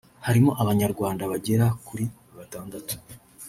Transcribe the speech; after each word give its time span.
harimo 0.25 0.51
Abanyarwanda 0.61 1.23
bagera 1.31 1.65
kuri 1.87 2.05
batandatu 2.37 2.95